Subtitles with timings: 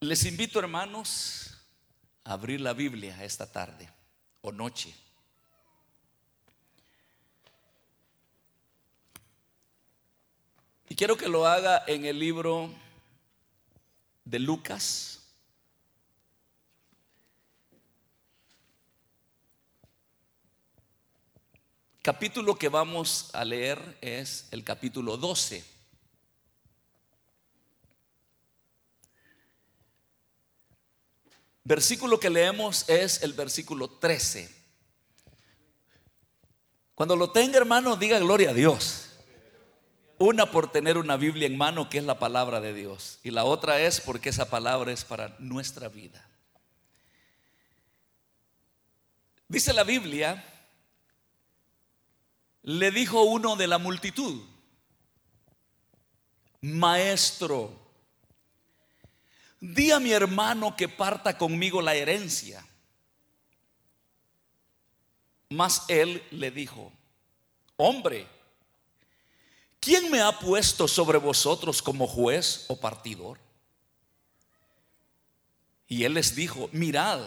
[0.00, 1.58] Les invito, hermanos,
[2.22, 3.92] a abrir la Biblia esta tarde
[4.42, 4.94] o noche.
[10.88, 12.72] Y quiero que lo haga en el libro
[14.24, 15.20] de Lucas.
[22.02, 25.77] Capítulo que vamos a leer es el capítulo 12.
[31.68, 34.50] Versículo que leemos es el versículo 13.
[36.94, 39.10] Cuando lo tenga, hermano, diga gloria a Dios.
[40.16, 43.18] Una por tener una Biblia en mano, que es la palabra de Dios.
[43.22, 46.26] Y la otra es porque esa palabra es para nuestra vida.
[49.46, 50.42] Dice la Biblia,
[52.62, 54.42] le dijo uno de la multitud,
[56.62, 57.87] maestro,
[59.60, 62.64] di a mi hermano que parta conmigo la herencia.
[65.50, 66.92] Mas él le dijo,
[67.76, 68.26] hombre,
[69.80, 73.38] ¿quién me ha puesto sobre vosotros como juez o partidor?
[75.86, 77.20] Y él les dijo, mirad,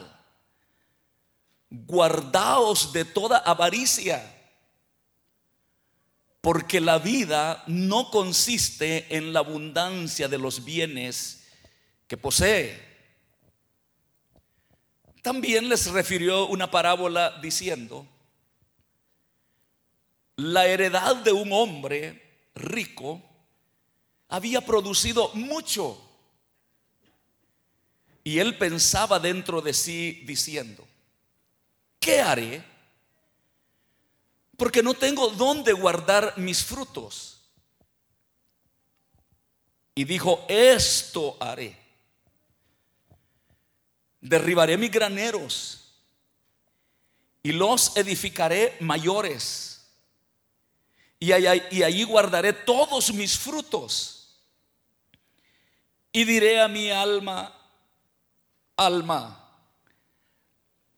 [1.69, 4.38] guardaos de toda avaricia
[6.41, 11.41] porque la vida no consiste en la abundancia de los bienes
[12.11, 12.77] que posee.
[15.21, 18.05] También les refirió una parábola diciendo,
[20.35, 23.21] la heredad de un hombre rico
[24.27, 26.05] había producido mucho.
[28.25, 30.85] Y él pensaba dentro de sí diciendo,
[31.97, 32.61] ¿qué haré?
[34.57, 37.39] porque no tengo dónde guardar mis frutos.
[39.95, 41.80] Y dijo, esto haré.
[44.22, 45.81] Derribaré mis graneros
[47.44, 49.72] y los edificaré mayores.
[51.19, 54.40] Y allí, guardaré todos mis frutos.
[56.12, 57.56] Y diré a mi alma,
[58.75, 59.38] alma,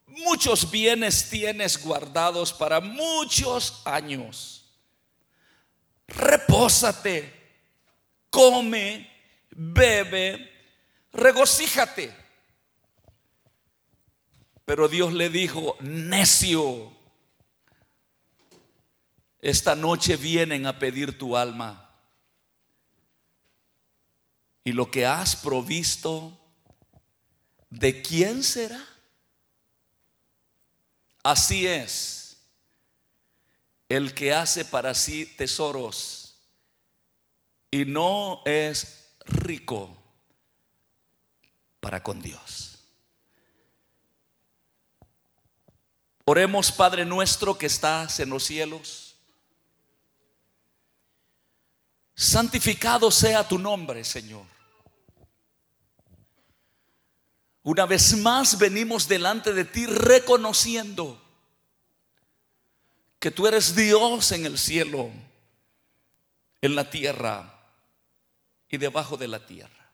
[0.06, 4.64] muchos bienes tienes guardados para muchos años.
[6.08, 7.32] Repósate,
[8.30, 9.10] come,
[9.50, 10.50] bebe,
[11.12, 12.23] regocíjate.
[14.64, 16.92] Pero Dios le dijo, necio,
[19.40, 21.90] esta noche vienen a pedir tu alma.
[24.64, 26.38] Y lo que has provisto,
[27.68, 28.82] ¿de quién será?
[31.22, 32.24] Así es
[33.88, 36.38] el que hace para sí tesoros
[37.70, 39.96] y no es rico
[41.80, 42.73] para con Dios.
[46.34, 49.14] Oremos, Padre nuestro que estás en los cielos.
[52.12, 54.44] Santificado sea tu nombre, Señor.
[57.62, 61.22] Una vez más venimos delante de ti reconociendo
[63.20, 65.12] que tú eres Dios en el cielo,
[66.60, 67.62] en la tierra
[68.68, 69.88] y debajo de la tierra.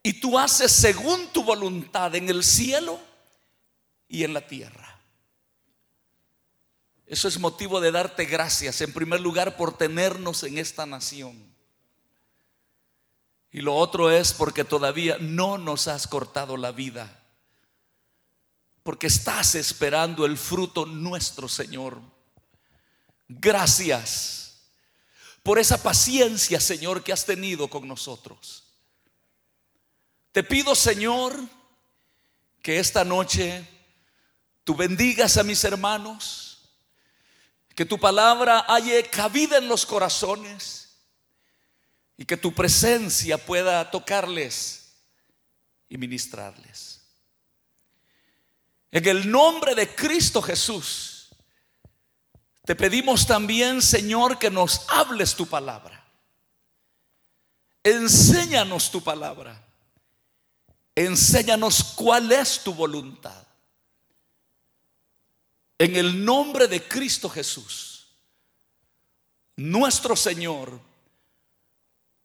[0.00, 3.07] Y tú haces según tu voluntad en el cielo
[4.08, 4.98] y en la tierra.
[7.06, 11.48] Eso es motivo de darte gracias, en primer lugar, por tenernos en esta nación.
[13.50, 17.22] Y lo otro es porque todavía no nos has cortado la vida.
[18.82, 22.00] Porque estás esperando el fruto nuestro, Señor.
[23.26, 24.70] Gracias
[25.42, 28.64] por esa paciencia, Señor, que has tenido con nosotros.
[30.32, 31.38] Te pido, Señor,
[32.62, 33.66] que esta noche
[34.68, 36.58] tú bendigas a mis hermanos,
[37.74, 40.90] que tu palabra haya cabida en los corazones
[42.18, 44.92] y que tu presencia pueda tocarles
[45.88, 47.00] y ministrarles.
[48.90, 51.30] En el nombre de Cristo Jesús,
[52.66, 56.04] te pedimos también, Señor, que nos hables tu palabra.
[57.82, 59.64] Enséñanos tu palabra.
[60.94, 63.47] Enséñanos cuál es tu voluntad.
[65.78, 68.08] En el nombre de Cristo Jesús,
[69.56, 70.80] nuestro Señor,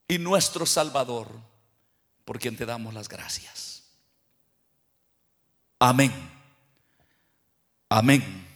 [0.08, 1.28] y nuestro Salvador,
[2.24, 3.84] por quien te damos las gracias.
[5.78, 6.12] Amén.
[7.88, 8.46] Amén.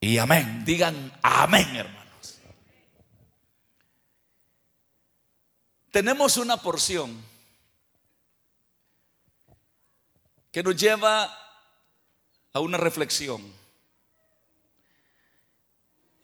[0.00, 0.64] Y amén.
[0.64, 2.38] Digan amén, hermanos.
[5.90, 7.22] Tenemos una porción
[10.50, 11.32] que nos lleva
[12.52, 13.63] a una reflexión.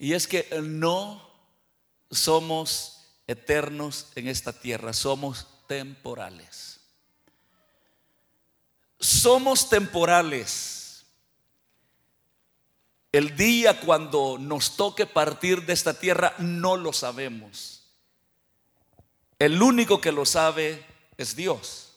[0.01, 1.31] Y es que no
[2.11, 6.81] somos eternos en esta tierra, somos temporales.
[8.99, 11.05] Somos temporales.
[13.13, 17.85] El día cuando nos toque partir de esta tierra no lo sabemos.
[19.39, 20.83] El único que lo sabe
[21.19, 21.93] es Dios.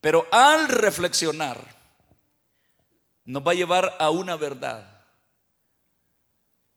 [0.00, 1.58] Pero al reflexionar,
[3.24, 4.93] nos va a llevar a una verdad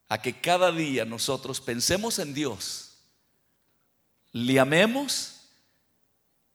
[0.10, 2.94] a que cada día nosotros pensemos en Dios,
[4.32, 5.42] le amemos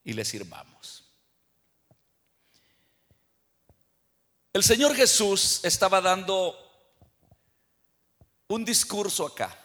[0.04, 1.04] y le sirvamos.
[4.52, 6.54] El Señor Jesús estaba dando
[8.49, 9.58] un discurso acá.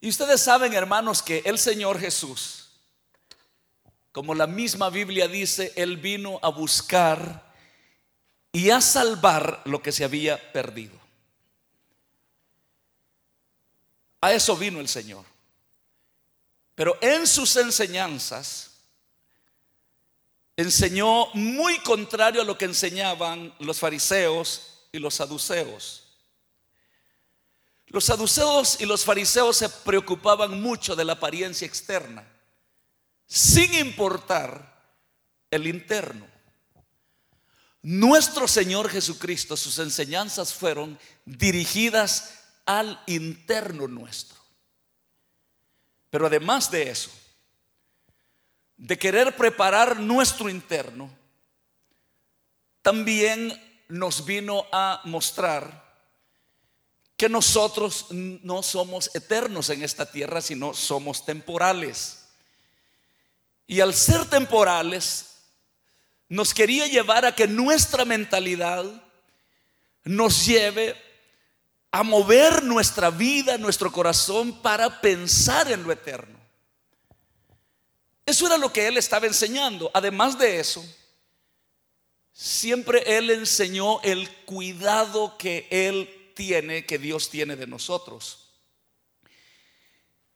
[0.00, 2.68] Y ustedes saben, hermanos, que el Señor Jesús,
[4.12, 7.54] como la misma Biblia dice, Él vino a buscar
[8.52, 11.05] y a salvar lo que se había perdido.
[14.20, 15.24] A eso vino el Señor.
[16.74, 18.72] Pero en sus enseñanzas
[20.56, 26.02] enseñó muy contrario a lo que enseñaban los fariseos y los saduceos.
[27.88, 32.26] Los saduceos y los fariseos se preocupaban mucho de la apariencia externa,
[33.26, 34.76] sin importar
[35.50, 36.26] el interno.
[37.82, 44.36] Nuestro Señor Jesucristo, sus enseñanzas fueron dirigidas al interno nuestro.
[46.10, 47.10] Pero además de eso,
[48.76, 51.10] de querer preparar nuestro interno,
[52.82, 55.86] también nos vino a mostrar
[57.16, 62.26] que nosotros no somos eternos en esta tierra, sino somos temporales.
[63.66, 65.36] Y al ser temporales,
[66.28, 68.84] nos quería llevar a que nuestra mentalidad
[70.04, 70.94] nos lleve
[71.90, 76.38] a mover nuestra vida, nuestro corazón para pensar en lo eterno.
[78.26, 79.90] Eso era lo que él estaba enseñando.
[79.94, 80.84] Además de eso,
[82.32, 88.50] siempre él enseñó el cuidado que él tiene, que Dios tiene de nosotros.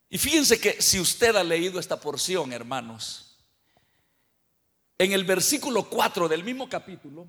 [0.09, 3.37] Y fíjense que si usted ha leído esta porción, hermanos,
[4.99, 7.27] en el versículo 4 del mismo capítulo,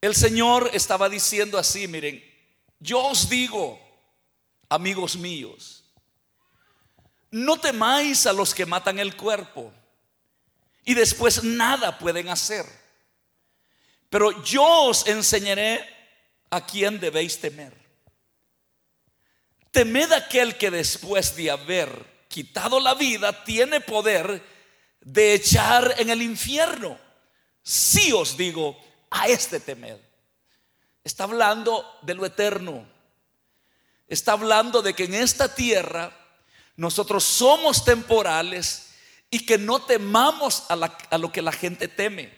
[0.00, 2.22] el Señor estaba diciendo así, miren,
[2.78, 3.80] yo os digo,
[4.68, 5.84] amigos míos,
[7.30, 9.72] no temáis a los que matan el cuerpo
[10.84, 12.64] y después nada pueden hacer.
[14.08, 15.84] Pero yo os enseñaré
[16.50, 17.76] a quién debéis temer.
[19.70, 24.42] Temed aquel que después de haber quitado la vida tiene poder
[25.00, 26.98] de echar en el infierno.
[27.62, 28.78] Si os digo,
[29.10, 30.00] a este temer.
[31.04, 32.86] Está hablando de lo eterno.
[34.06, 36.12] Está hablando de que en esta tierra
[36.76, 38.90] nosotros somos temporales
[39.30, 40.74] y que no temamos a,
[41.10, 42.36] a lo que la gente teme.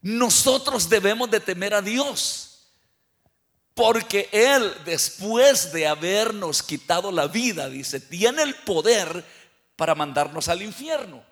[0.00, 2.44] Nosotros debemos de temer a Dios.
[3.74, 9.24] Porque Él, después de habernos quitado la vida, dice, tiene el poder
[9.76, 11.24] para mandarnos al infierno.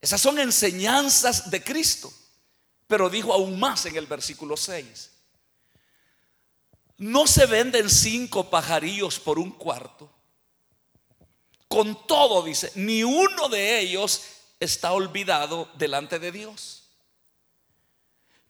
[0.00, 2.12] Esas son enseñanzas de Cristo.
[2.92, 5.10] Pero dijo aún más en el versículo 6.
[6.98, 10.12] No se venden cinco pajarillos por un cuarto.
[11.68, 14.24] Con todo, dice, ni uno de ellos
[14.60, 16.82] está olvidado delante de Dios.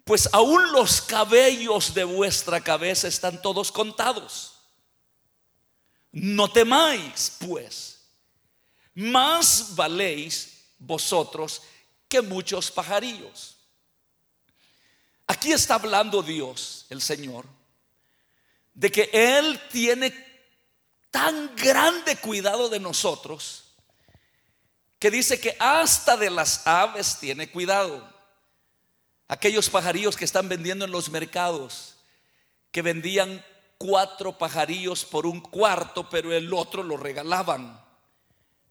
[0.02, 4.54] Pues aún los cabellos de vuestra cabeza están todos contados.
[6.10, 8.00] No temáis, pues,
[8.92, 11.62] más valéis vosotros
[12.08, 13.51] que muchos pajarillos.
[15.26, 17.46] Aquí está hablando Dios, el Señor,
[18.74, 20.12] de que Él tiene
[21.10, 23.62] tan grande cuidado de nosotros
[25.02, 28.08] que dice que hasta de las aves tiene cuidado.
[29.26, 31.96] Aquellos pajarillos que están vendiendo en los mercados,
[32.70, 33.44] que vendían
[33.78, 37.84] cuatro pajarillos por un cuarto, pero el otro lo regalaban.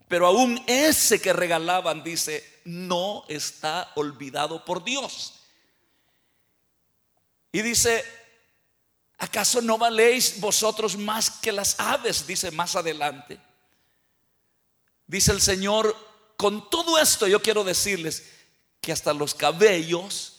[0.08, 5.41] Pero aún ese que regalaban, dice, no está olvidado por Dios.
[7.52, 8.04] Y dice,
[9.18, 12.26] ¿acaso no valéis vosotros más que las aves?
[12.26, 13.40] Dice más adelante.
[15.08, 15.96] Dice el Señor,
[16.38, 18.24] con todo esto yo quiero decirles
[18.80, 20.38] que hasta los cabellos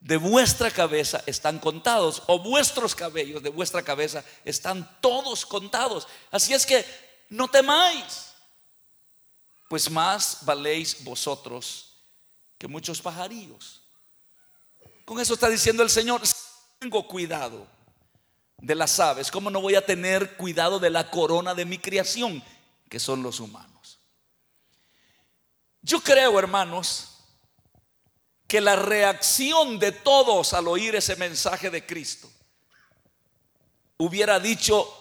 [0.00, 6.06] de vuestra cabeza están contados, o vuestros cabellos de vuestra cabeza están todos contados.
[6.30, 6.84] Así es que
[7.28, 8.32] no temáis.
[9.68, 11.96] pues más valéis vosotros
[12.56, 13.82] que muchos pajarillos.
[15.06, 16.20] Con eso está diciendo el Señor,
[16.80, 17.66] tengo cuidado
[18.58, 22.42] de las aves, ¿cómo no voy a tener cuidado de la corona de mi creación,
[22.88, 24.00] que son los humanos?
[25.80, 27.18] Yo creo, hermanos,
[28.48, 32.28] que la reacción de todos al oír ese mensaje de Cristo
[33.98, 34.92] hubiera dicho,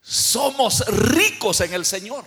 [0.00, 2.24] somos ricos en el Señor.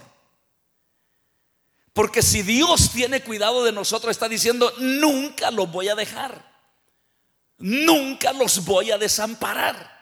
[1.91, 6.48] Porque si Dios tiene cuidado de nosotros, está diciendo, nunca los voy a dejar.
[7.59, 9.99] Nunca los voy a desamparar.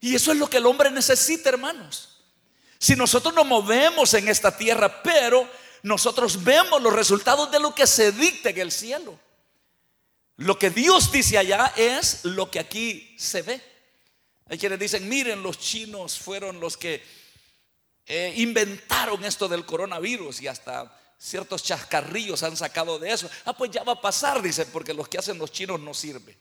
[0.00, 2.22] Y eso es lo que el hombre necesita, hermanos.
[2.78, 5.48] Si nosotros nos movemos en esta tierra, pero
[5.82, 9.18] nosotros vemos los resultados de lo que se dicta en el cielo.
[10.36, 13.60] Lo que Dios dice allá es lo que aquí se ve.
[14.46, 17.04] Hay quienes dicen, miren, los chinos fueron los que
[18.06, 23.30] eh, inventaron esto del coronavirus y hasta ciertos chascarrillos han sacado de eso.
[23.44, 26.36] Ah, pues ya va a pasar, dice, porque los que hacen los chinos no sirve.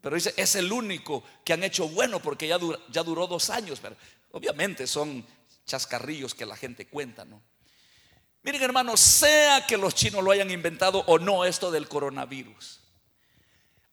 [0.00, 2.58] Pero dice, es el único que han hecho bueno porque ya,
[2.90, 3.80] ya duró dos años.
[3.80, 3.96] Pero
[4.30, 5.26] obviamente son
[5.66, 7.42] chascarrillos que la gente cuenta, ¿no?
[8.42, 12.84] Miren hermanos, sea que los chinos lo hayan inventado o no esto del coronavirus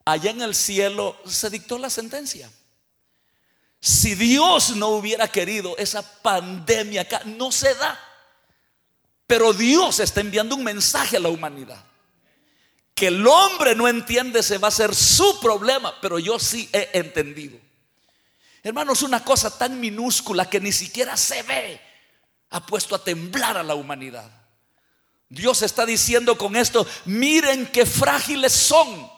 [0.06, 2.52] allá en el cielo se dictó la sentencia.
[3.80, 8.00] Si Dios no hubiera querido esa pandemia acá, no se da.
[9.32, 11.82] Pero Dios está enviando un mensaje a la humanidad.
[12.94, 16.90] Que el hombre no entiende se va a ser su problema, pero yo sí he
[16.92, 17.58] entendido.
[18.62, 21.80] Hermanos, una cosa tan minúscula que ni siquiera se ve
[22.50, 24.30] ha puesto a temblar a la humanidad.
[25.30, 29.10] Dios está diciendo con esto, miren qué frágiles son.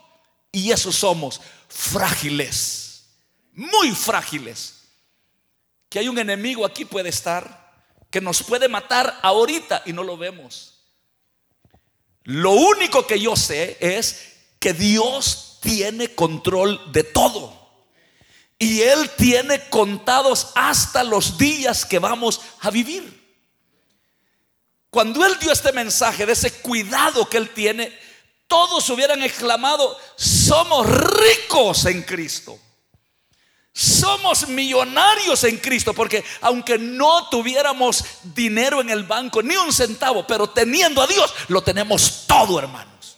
[0.52, 3.06] Y eso somos, frágiles,
[3.54, 4.76] muy frágiles.
[5.90, 7.63] Que hay un enemigo aquí puede estar,
[8.14, 10.76] que nos puede matar ahorita y no lo vemos.
[12.26, 17.60] Lo único que yo sé es que Dios tiene control de todo.
[18.60, 23.20] Y Él tiene contados hasta los días que vamos a vivir.
[24.92, 27.92] Cuando Él dio este mensaje de ese cuidado que Él tiene,
[28.46, 32.60] todos hubieran exclamado, somos ricos en Cristo.
[33.74, 40.28] Somos millonarios en Cristo, porque aunque no tuviéramos dinero en el banco, ni un centavo,
[40.28, 43.18] pero teniendo a Dios, lo tenemos todo, hermanos.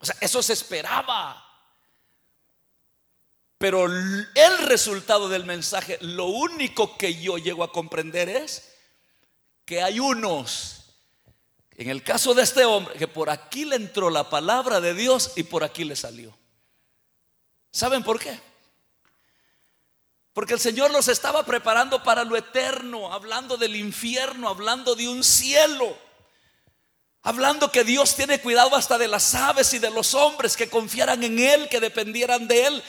[0.00, 1.42] O sea, eso se esperaba.
[3.58, 8.72] Pero el resultado del mensaje, lo único que yo llego a comprender es
[9.64, 10.76] que hay unos
[11.78, 15.32] en el caso de este hombre, que por aquí le entró la palabra de Dios
[15.36, 16.36] y por aquí le salió.
[17.70, 18.40] ¿Saben por qué?
[20.36, 25.24] Porque el Señor los estaba preparando para lo eterno, hablando del infierno, hablando de un
[25.24, 25.96] cielo,
[27.22, 31.24] hablando que Dios tiene cuidado hasta de las aves y de los hombres que confiaran
[31.24, 32.82] en Él, que dependieran de Él.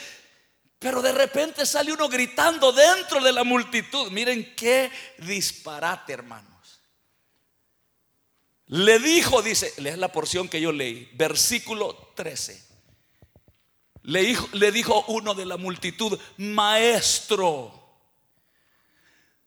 [0.78, 4.10] Pero de repente sale uno gritando dentro de la multitud.
[4.10, 6.60] Miren qué disparate, hermano.
[8.66, 12.67] Le dijo, dice, lea la porción que yo leí, versículo 13.
[14.08, 17.74] Le dijo, le dijo uno de la multitud, maestro,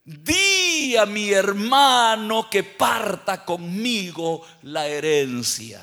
[0.04, 5.82] di a mi hermano que parta conmigo la herencia.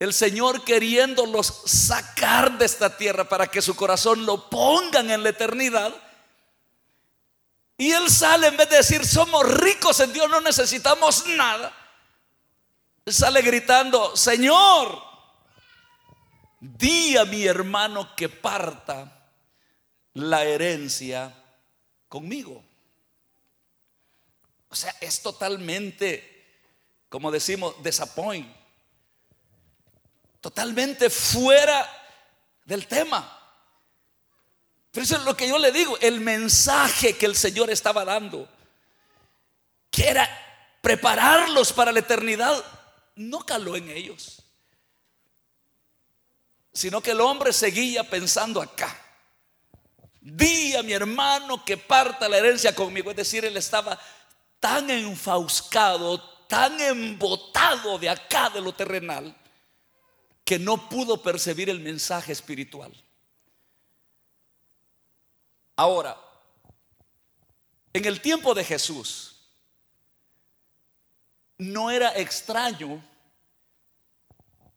[0.00, 5.28] El Señor queriéndolos sacar de esta tierra para que su corazón lo pongan en la
[5.28, 5.94] eternidad,
[7.78, 11.72] y él sale en vez de decir, somos ricos en Dios, no necesitamos nada.
[13.06, 15.03] Sale gritando, Señor,
[16.64, 19.28] di a mi hermano que parta
[20.14, 21.32] la herencia
[22.08, 22.64] conmigo.
[24.70, 26.58] O sea, es totalmente,
[27.08, 28.48] como decimos, disappoint.
[30.40, 31.86] Totalmente fuera
[32.64, 33.40] del tema.
[34.90, 38.48] Pero eso es lo que yo le digo, el mensaje que el Señor estaba dando,
[39.90, 40.28] que era
[40.80, 42.64] prepararlos para la eternidad,
[43.16, 44.43] no caló en ellos,
[46.74, 49.00] sino que el hombre seguía pensando acá.
[50.20, 53.98] Di a mi hermano que parta la herencia conmigo, es decir, él estaba
[54.58, 59.36] tan enfauscado, tan embotado de acá de lo terrenal,
[60.44, 62.92] que no pudo percibir el mensaje espiritual.
[65.76, 66.18] Ahora,
[67.92, 69.48] en el tiempo de Jesús,
[71.58, 73.02] no era extraño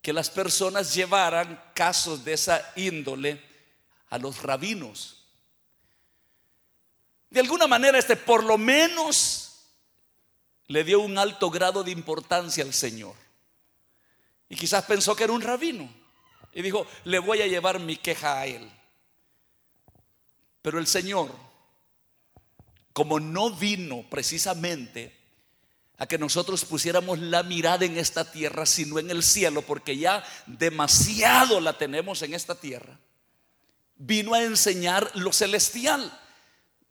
[0.08, 3.44] que las personas llevaran casos de esa índole
[4.10, 5.22] a los rabinos.
[7.30, 9.66] De alguna manera, este, por lo menos
[10.68, 13.16] le dio un alto grado de importancia al Señor.
[14.48, 15.94] Y quizás pensó que era un rabino.
[16.54, 18.72] Y dijo, le voy a llevar mi queja a él.
[20.62, 21.36] Pero el Señor,
[22.94, 25.17] como no vino precisamente
[25.98, 30.24] a que nosotros pusiéramos la mirada en esta tierra, sino en el cielo, porque ya
[30.46, 33.00] demasiado la tenemos en esta tierra,
[33.96, 36.20] vino a enseñar lo celestial.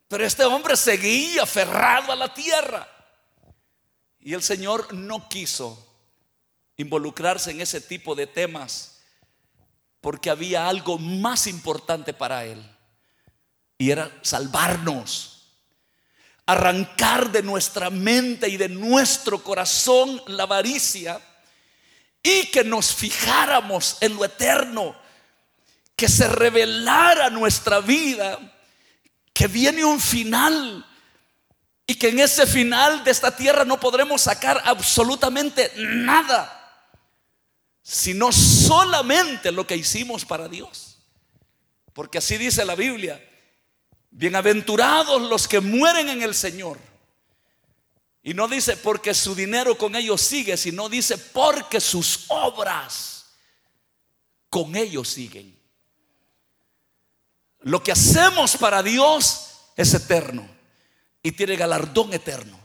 [0.09, 2.89] Pero este hombre seguía aferrado a la tierra.
[4.21, 5.87] Y el Señor no quiso
[6.77, 9.01] involucrarse en ese tipo de temas
[10.01, 12.63] porque había algo más importante para él.
[13.79, 15.36] Y era salvarnos,
[16.47, 21.21] arrancar de nuestra mente y de nuestro corazón la avaricia
[22.23, 24.97] y que nos fijáramos en lo eterno,
[25.97, 28.39] que se revelara nuestra vida
[29.37, 30.87] que viene un final
[31.87, 36.53] y que en ese final de esta tierra no podremos sacar absolutamente nada,
[37.83, 40.99] sino solamente lo que hicimos para Dios.
[41.93, 43.23] Porque así dice la Biblia,
[44.17, 46.79] bienaventurados los que mueren en el Señor.
[48.23, 53.27] Y no dice porque su dinero con ellos sigue, sino dice porque sus obras
[54.49, 55.57] con ellos siguen.
[57.61, 60.49] Lo que hacemos para Dios es eterno
[61.23, 62.59] y tiene galardón eterno.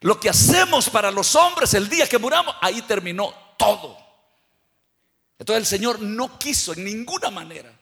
[0.00, 3.98] Lo que hacemos para los hombres el día que muramos, ahí terminó todo.
[5.38, 7.81] Entonces el Señor no quiso en ninguna manera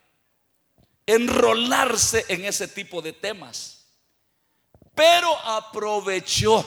[1.14, 3.86] enrolarse en ese tipo de temas,
[4.94, 6.64] pero aprovechó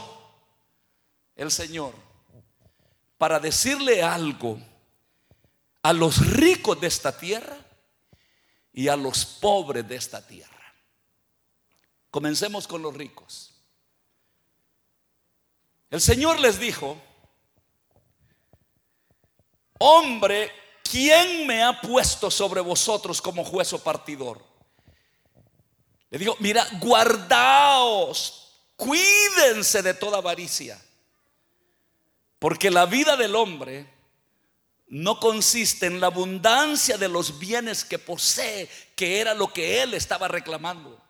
[1.36, 1.94] el Señor
[3.18, 4.60] para decirle algo
[5.82, 7.58] a los ricos de esta tierra
[8.72, 10.52] y a los pobres de esta tierra.
[12.10, 13.54] Comencemos con los ricos.
[15.90, 16.98] El Señor les dijo,
[19.80, 20.52] hombre,
[20.94, 24.46] ¿quién me ha puesto sobre vosotros como juez o partidor?
[26.12, 30.80] Le digo, mira, guardaos, cuídense de toda avaricia,
[32.38, 33.92] porque la vida del hombre
[34.86, 39.96] no consiste en la abundancia de los bienes que posee, que era lo que él
[39.96, 41.02] estaba reclamando.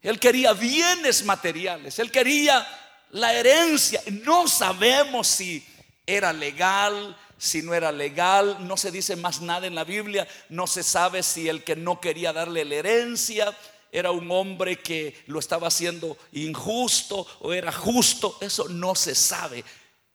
[0.00, 2.66] Él quería bienes materiales, él quería
[3.10, 4.02] la herencia.
[4.24, 5.64] No sabemos si
[6.04, 10.66] era legal, si no era legal, no se dice más nada en la Biblia, no
[10.66, 13.56] se sabe si el que no quería darle la herencia
[13.90, 19.64] era un hombre que lo estaba haciendo injusto o era justo, eso no se sabe.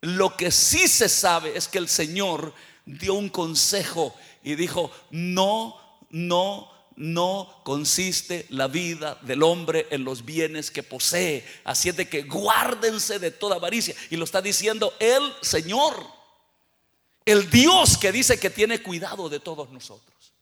[0.01, 2.53] Lo que sí se sabe es que el Señor
[2.85, 10.25] dio un consejo y dijo, no, no, no consiste la vida del hombre en los
[10.25, 11.45] bienes que posee.
[11.63, 13.95] Así es de que guárdense de toda avaricia.
[14.09, 15.95] Y lo está diciendo el Señor,
[17.25, 20.33] el Dios que dice que tiene cuidado de todos nosotros.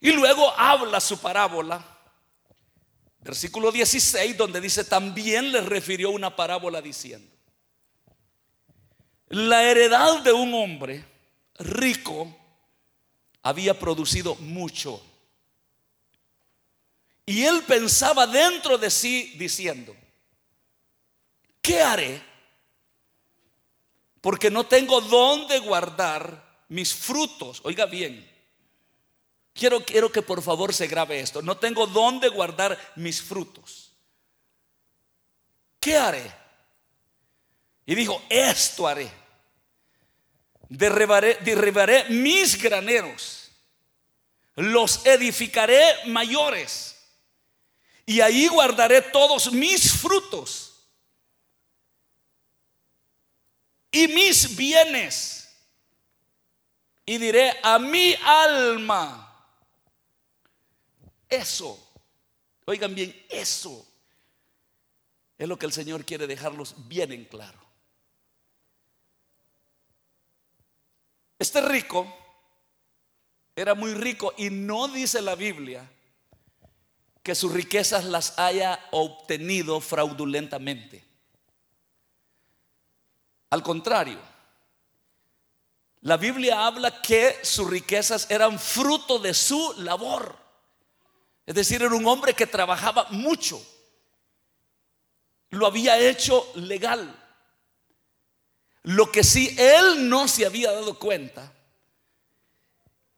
[0.00, 1.84] Y luego habla su parábola,
[3.20, 7.30] versículo 16, donde dice, también le refirió una parábola diciendo,
[9.28, 11.04] la heredad de un hombre
[11.58, 12.34] rico
[13.42, 15.02] había producido mucho.
[17.26, 19.94] Y él pensaba dentro de sí diciendo,
[21.60, 22.29] ¿qué haré?
[24.20, 27.60] Porque no tengo dónde guardar mis frutos.
[27.64, 28.28] Oiga bien,
[29.52, 31.42] quiero, quiero que por favor se grabe esto.
[31.42, 33.92] No tengo dónde guardar mis frutos.
[35.78, 36.30] ¿Qué haré?
[37.86, 39.20] Y dijo, esto haré
[40.70, 43.50] derribaré, mis graneros,
[44.54, 46.96] los edificaré mayores,
[48.06, 50.69] y ahí guardaré todos mis frutos
[53.90, 55.48] y mis bienes,
[57.04, 59.26] y diré a mi alma,
[61.28, 61.78] eso,
[62.66, 63.86] oigan bien, eso
[65.38, 67.58] es lo que el Señor quiere dejarlos bien en claro.
[71.38, 72.14] Este rico
[73.56, 75.90] era muy rico y no dice la Biblia
[77.22, 81.09] que sus riquezas las haya obtenido fraudulentamente.
[83.50, 84.18] Al contrario,
[86.02, 90.36] la Biblia habla que sus riquezas eran fruto de su labor.
[91.44, 93.60] Es decir, era un hombre que trabajaba mucho.
[95.50, 97.16] Lo había hecho legal.
[98.84, 101.52] Lo que sí él no se había dado cuenta,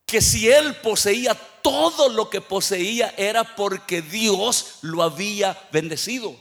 [0.06, 6.36] que si él poseía todo lo que poseía era porque Dios lo había bendecido.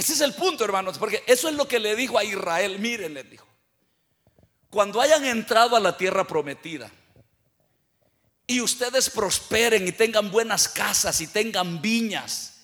[0.00, 2.78] Ese es el punto, hermanos, porque eso es lo que le dijo a Israel.
[2.78, 3.46] Miren, le dijo,
[4.70, 6.90] cuando hayan entrado a la tierra prometida
[8.46, 12.62] y ustedes prosperen y tengan buenas casas y tengan viñas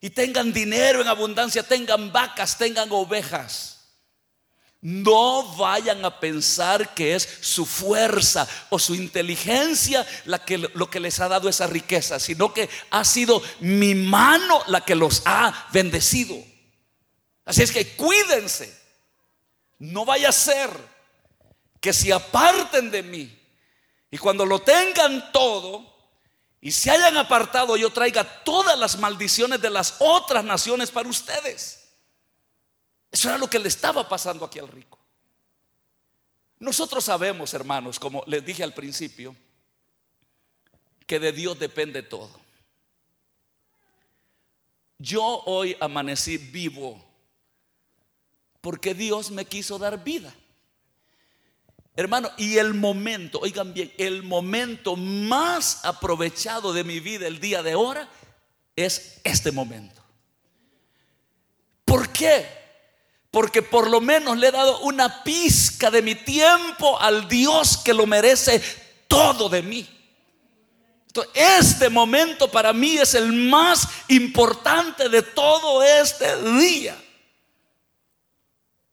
[0.00, 3.80] y tengan dinero en abundancia, tengan vacas, tengan ovejas.
[4.80, 11.00] No vayan a pensar que es su fuerza o su inteligencia la que, lo que
[11.00, 15.66] les ha dado esa riqueza, sino que ha sido mi mano la que los ha
[15.72, 16.40] bendecido.
[17.48, 18.78] Así es que cuídense.
[19.78, 20.70] No vaya a ser
[21.80, 23.40] que se aparten de mí
[24.10, 25.96] y cuando lo tengan todo
[26.60, 31.88] y se hayan apartado yo traiga todas las maldiciones de las otras naciones para ustedes.
[33.10, 34.98] Eso era lo que le estaba pasando aquí al rico.
[36.58, 39.34] Nosotros sabemos, hermanos, como les dije al principio,
[41.06, 42.38] que de Dios depende todo.
[44.98, 47.07] Yo hoy amanecí vivo
[48.60, 50.34] porque Dios me quiso dar vida.
[51.98, 57.62] Hermano, y el momento, oigan bien, el momento más aprovechado de mi vida el día
[57.62, 58.08] de ahora
[58.76, 60.00] es este momento.
[61.84, 62.46] ¿Por qué?
[63.32, 67.92] Porque por lo menos le he dado una pizca de mi tiempo al Dios que
[67.92, 68.62] lo merece
[69.08, 69.88] todo de mí.
[71.34, 76.96] este momento para mí es el más importante de todo este día.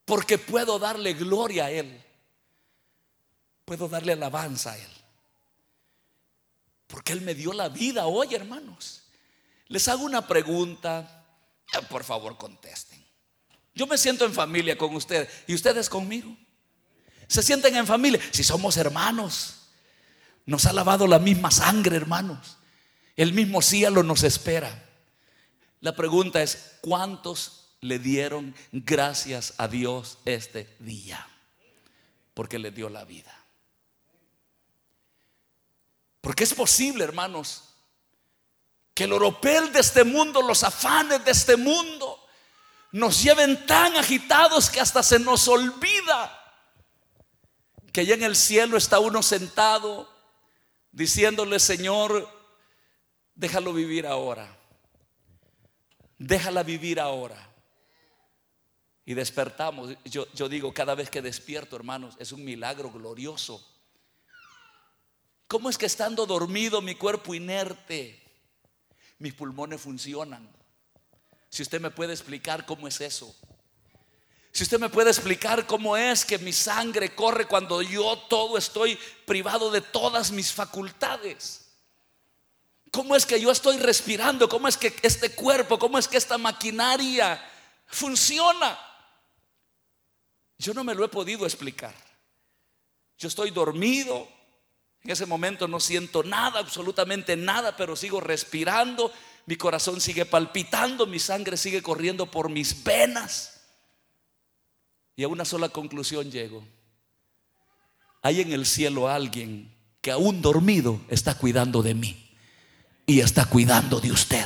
[0.06, 2.02] Porque puedo darle gloria a Él.
[3.66, 4.92] Puedo darle alabanza a Él.
[6.88, 9.02] Porque Él me dio la vida hoy, hermanos.
[9.68, 11.26] Les hago una pregunta.
[11.74, 13.04] Eh, por favor, contesten.
[13.74, 16.36] Yo me siento en familia con ustedes y ustedes conmigo.
[17.28, 18.22] Se sienten en familia.
[18.32, 19.70] Si somos hermanos,
[20.46, 22.58] nos ha lavado la misma sangre, hermanos.
[23.16, 24.84] El mismo cielo nos espera.
[25.82, 31.28] La pregunta es, ¿cuántos le dieron gracias a Dios este día?
[32.34, 33.34] Porque le dio la vida.
[36.22, 37.76] Porque es posible, hermanos,
[38.94, 42.26] que el oropel de este mundo, los afanes de este mundo,
[42.92, 46.42] nos lleven tan agitados que hasta se nos olvida
[47.96, 50.14] que allá en el cielo está uno sentado
[50.92, 52.30] diciéndole, Señor,
[53.36, 54.54] déjalo vivir ahora.
[56.18, 57.55] Déjala vivir ahora.
[59.06, 59.96] Y despertamos.
[60.04, 63.64] Yo, digo, cada vez que despierto, hermanos, es un milagro glorioso.
[65.48, 68.22] ¿Cómo es que estando dormido mi cuerpo inerte,
[69.20, 70.50] mis pulmones funcionan?
[71.50, 73.36] Si usted me puede explicar cómo es eso.
[74.52, 78.98] Si usted me puede explicar cómo es que mi sangre corre cuando yo todo estoy
[79.26, 81.66] privado de todas mis facultades.
[82.92, 84.48] ¿Cómo es que yo estoy respirando?
[84.48, 87.44] ¿Cómo es que este cuerpo, cómo es que esta maquinaria
[87.86, 88.80] funciona?
[90.58, 91.94] Yo no me lo he podido explicar.
[93.18, 94.28] Yo estoy dormido.
[95.04, 99.12] En ese momento no siento nada, absolutamente nada, pero sigo respirando
[99.46, 103.62] mi corazón sigue palpitando, mi sangre sigue corriendo por mis venas.
[105.16, 106.66] Y a una sola conclusión llego.
[108.22, 112.38] Hay en el cielo alguien que aún dormido está cuidando de mí
[113.06, 114.46] y está cuidando de usted.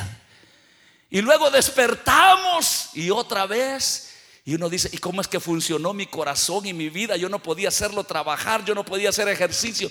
[1.08, 4.09] Y luego despertamos y otra vez
[4.50, 7.16] y uno dice, ¿y cómo es que funcionó mi corazón y mi vida?
[7.16, 9.88] Yo no podía hacerlo trabajar, yo no podía hacer ejercicio.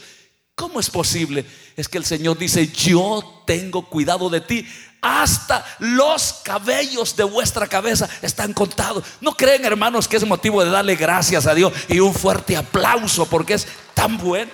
[0.53, 1.45] ¿Cómo es posible?
[1.77, 4.67] Es que el Señor dice, yo tengo cuidado de ti.
[4.99, 9.05] Hasta los cabellos de vuestra cabeza están contados.
[9.21, 13.27] ¿No creen, hermanos, que es motivo de darle gracias a Dios y un fuerte aplauso
[13.27, 14.51] porque es tan bueno?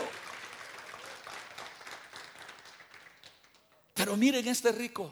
[3.96, 5.12] Pero miren este rico.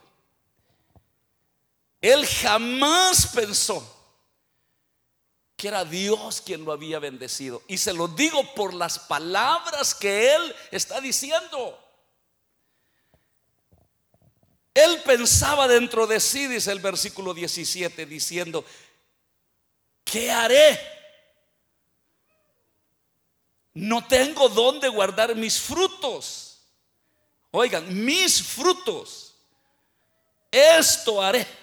[2.00, 3.93] Él jamás pensó
[5.63, 7.63] que era Dios quien lo había bendecido.
[7.69, 11.80] Y se lo digo por las palabras que él está diciendo.
[14.73, 18.65] Él pensaba dentro de sí, dice el versículo 17, diciendo,
[20.04, 20.78] ¿qué haré?
[23.73, 26.60] No tengo dónde guardar mis frutos.
[27.52, 29.34] Oigan, mis frutos.
[30.52, 31.62] Esto haré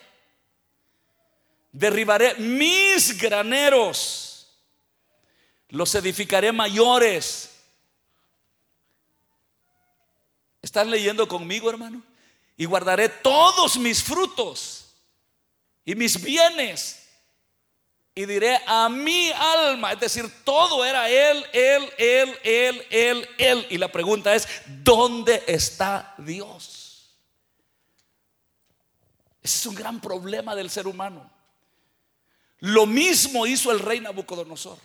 [1.73, 4.49] derribaré mis graneros,
[5.69, 7.51] los edificaré mayores.
[10.63, 12.03] ¿Están leyendo conmigo, hermano?
[12.57, 14.95] Y guardaré todos mis frutos
[15.85, 16.97] y mis bienes.
[18.15, 23.67] Y diré a mi alma, es decir, todo era Él, Él, Él, Él, Él, Él.
[23.71, 27.17] Y la pregunta es, ¿dónde está Dios?
[29.43, 31.31] Ese es un gran problema del ser humano.
[32.61, 34.79] Lo mismo hizo el rey Nabucodonosor.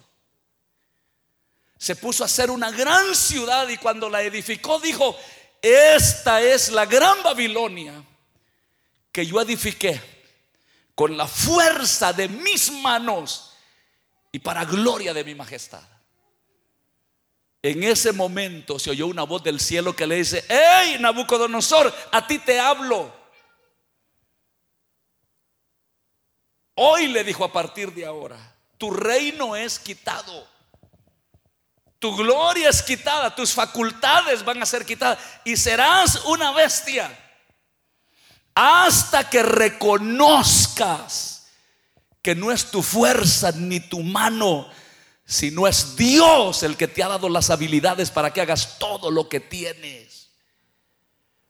[1.78, 5.16] Se puso a hacer una gran ciudad y cuando la edificó dijo,
[5.62, 8.04] esta es la gran Babilonia
[9.12, 10.02] que yo edifiqué
[10.94, 13.52] con la fuerza de mis manos
[14.32, 15.84] y para gloria de mi majestad.
[17.62, 22.26] En ese momento se oyó una voz del cielo que le dice, hey Nabucodonosor, a
[22.26, 23.25] ti te hablo.
[26.76, 28.38] Hoy le dijo a partir de ahora,
[28.78, 30.48] tu reino es quitado.
[32.00, 37.18] Tu gloria es quitada, tus facultades van a ser quitadas y serás una bestia
[38.54, 41.48] hasta que reconozcas
[42.22, 44.68] que no es tu fuerza ni tu mano,
[45.26, 49.12] si no es Dios el que te ha dado las habilidades para que hagas todo
[49.12, 50.32] lo que tienes.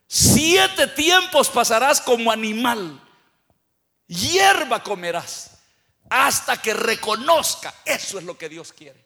[0.08, 3.02] Siete tiempos pasarás como animal,
[4.08, 5.60] hierba comerás,
[6.10, 9.04] hasta que reconozca, eso es lo que Dios quiere.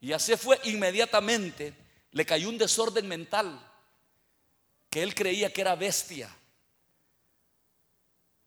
[0.00, 1.74] Y así fue inmediatamente,
[2.12, 3.60] le cayó un desorden mental,
[4.88, 6.34] que él creía que era bestia.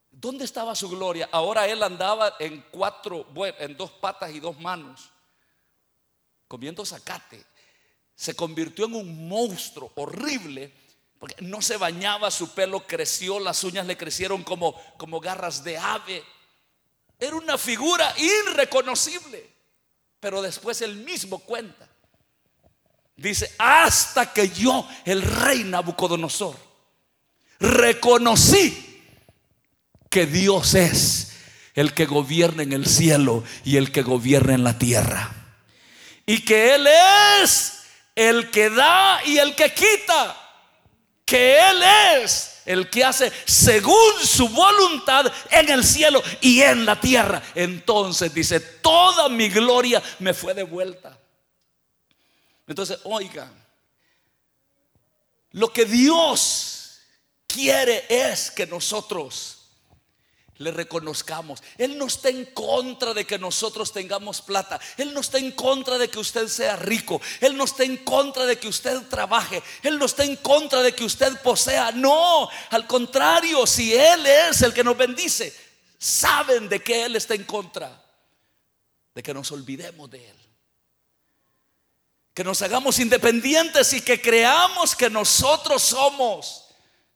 [0.09, 1.29] ¿Dónde estaba su gloria?
[1.31, 3.27] Ahora él andaba en cuatro,
[3.59, 5.09] en dos patas y dos manos,
[6.47, 7.45] comiendo zacate.
[8.15, 10.73] Se convirtió en un monstruo horrible,
[11.21, 15.77] porque no se bañaba, su pelo creció, las uñas le crecieron como, como garras de
[15.77, 16.23] ave.
[17.19, 19.47] Era una figura irreconocible.
[20.19, 21.87] Pero después él mismo cuenta.
[23.15, 26.55] Dice, hasta que yo, el rey Nabucodonosor,
[27.59, 29.03] reconocí
[30.09, 31.33] que Dios es
[31.75, 35.31] el que gobierna en el cielo y el que gobierna en la tierra.
[36.25, 36.87] Y que Él
[37.43, 37.83] es
[38.15, 40.39] el que da y el que quita.
[41.31, 41.81] Que Él
[42.21, 47.41] es el que hace según su voluntad en el cielo y en la tierra.
[47.55, 51.17] Entonces dice, toda mi gloria me fue devuelta.
[52.67, 53.49] Entonces, oigan,
[55.51, 56.99] lo que Dios
[57.47, 59.60] quiere es que nosotros
[60.61, 61.61] le reconozcamos.
[61.77, 64.79] Él no está en contra de que nosotros tengamos plata.
[64.97, 67.19] Él no está en contra de que usted sea rico.
[67.39, 69.61] Él no está en contra de que usted trabaje.
[69.83, 71.91] Él no está en contra de que usted posea.
[71.91, 75.53] No, al contrario, si Él es el que nos bendice,
[75.97, 78.01] saben de que Él está en contra.
[79.13, 80.37] De que nos olvidemos de Él.
[82.33, 86.60] Que nos hagamos independientes y que creamos que nosotros somos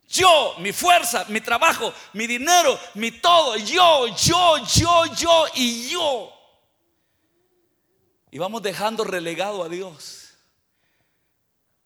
[0.08, 3.58] yo, mi fuerza, mi trabajo, mi dinero, mi todo.
[3.58, 6.32] Yo, yo, yo, yo y yo.
[8.32, 10.30] Y vamos dejando relegado a Dios.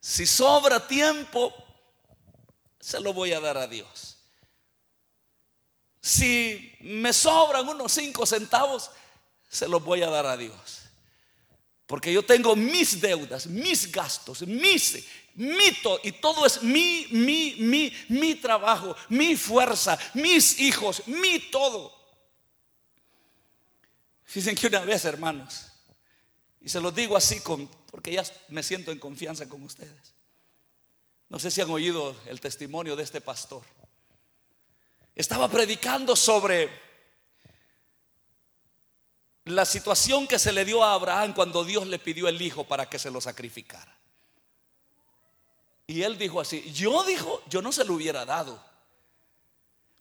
[0.01, 1.53] Si sobra tiempo,
[2.79, 4.17] se lo voy a dar a Dios.
[6.01, 8.89] Si me sobran unos cinco centavos,
[9.47, 10.79] se los voy a dar a Dios.
[11.86, 15.03] Porque yo tengo mis deudas, mis gastos, mis
[15.35, 21.93] mito y todo es mi, mi, mi, mi trabajo, mi fuerza, mis hijos, mi todo.
[24.33, 25.65] Dicen que una vez, hermanos,
[26.61, 30.13] y se los digo así con, porque ya me siento en confianza con ustedes.
[31.29, 33.63] No sé si han oído el testimonio de este pastor.
[35.15, 36.69] Estaba predicando sobre
[39.45, 42.89] la situación que se le dio a Abraham cuando Dios le pidió el hijo para
[42.89, 43.98] que se lo sacrificara.
[45.89, 48.63] Y él dijo así, yo dijo, yo no se lo hubiera dado.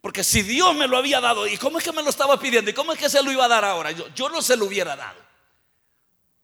[0.03, 2.71] Porque si Dios me lo había dado, ¿y cómo es que me lo estaba pidiendo?
[2.71, 3.91] ¿Y cómo es que se lo iba a dar ahora?
[3.93, 5.19] Yo, yo no se lo hubiera dado.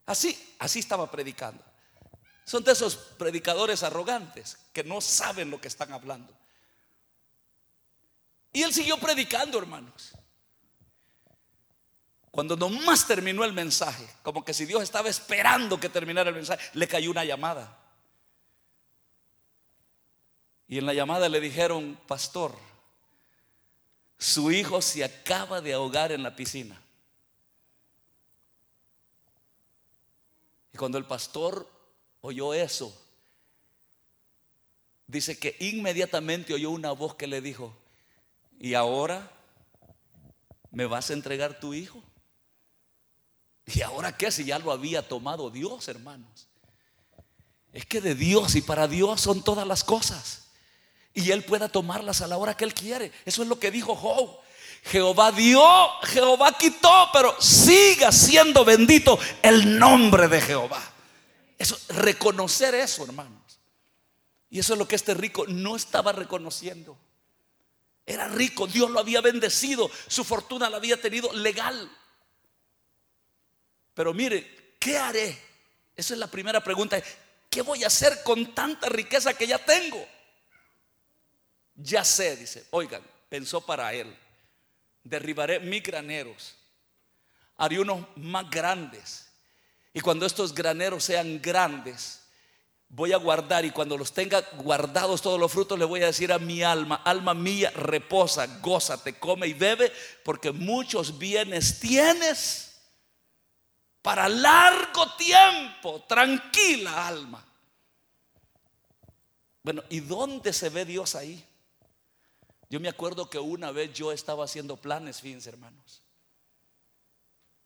[0.06, 1.62] Así, así estaba predicando.
[2.46, 6.32] Son de esos predicadores arrogantes que no saben lo que están hablando.
[8.50, 10.12] Y él siguió predicando, hermanos.
[12.30, 16.64] Cuando nomás terminó el mensaje, como que si Dios estaba esperando que terminara el mensaje,
[16.72, 17.83] le cayó una llamada.
[20.68, 22.54] Y en la llamada le dijeron, pastor,
[24.18, 26.80] su hijo se acaba de ahogar en la piscina.
[30.72, 31.68] Y cuando el pastor
[32.20, 32.92] oyó eso,
[35.06, 37.76] dice que inmediatamente oyó una voz que le dijo,
[38.58, 39.30] ¿y ahora
[40.70, 42.02] me vas a entregar tu hijo?
[43.66, 46.48] ¿Y ahora qué si ya lo había tomado Dios, hermanos?
[47.72, 50.43] Es que de Dios y para Dios son todas las cosas.
[51.14, 53.12] Y Él pueda tomarlas a la hora que Él quiere.
[53.24, 54.40] Eso es lo que dijo Job.
[54.84, 55.62] Jehová dio,
[56.02, 60.82] Jehová quitó, pero siga siendo bendito el nombre de Jehová.
[61.56, 63.60] Eso, reconocer eso, hermanos.
[64.50, 66.98] Y eso es lo que este rico no estaba reconociendo.
[68.04, 71.90] Era rico, Dios lo había bendecido, su fortuna la había tenido legal.
[73.94, 75.38] Pero mire, ¿qué haré?
[75.96, 77.02] Esa es la primera pregunta.
[77.48, 80.06] ¿Qué voy a hacer con tanta riqueza que ya tengo?
[81.74, 84.16] Ya sé, dice, oigan, pensó para él,
[85.02, 86.54] derribaré mis graneros,
[87.56, 89.28] haré unos más grandes.
[89.92, 92.22] Y cuando estos graneros sean grandes,
[92.88, 96.32] voy a guardar y cuando los tenga guardados todos los frutos le voy a decir
[96.32, 99.92] a mi alma, alma mía, reposa, gózate, come y bebe,
[100.24, 102.80] porque muchos bienes tienes
[104.00, 107.44] para largo tiempo, tranquila alma.
[109.62, 111.44] Bueno, ¿y dónde se ve Dios ahí?
[112.70, 116.02] Yo me acuerdo que una vez yo estaba haciendo planes, fíjense hermanos.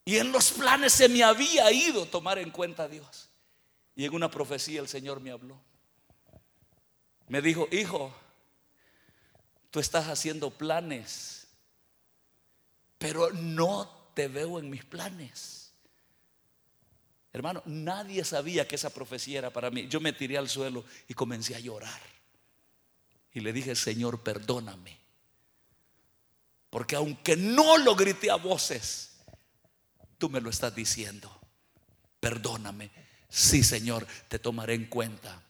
[0.04, 3.28] Y en los planes se me había ido tomar en cuenta a Dios.
[3.94, 5.60] Y en una profecía el Señor me habló.
[7.28, 8.14] Me dijo, hijo,
[9.70, 11.46] tú estás haciendo planes,
[12.96, 15.72] pero no te veo en mis planes.
[17.32, 19.86] Hermano, nadie sabía que esa profecía era para mí.
[19.88, 22.17] Yo me tiré al suelo y comencé a llorar.
[23.38, 24.98] Y le dije, Señor, perdóname.
[26.70, 29.16] Porque aunque no lo grité a voces,
[30.18, 31.34] tú me lo estás diciendo.
[32.20, 32.90] Perdóname
[33.28, 35.42] sí Señor, te tomaré en cuenta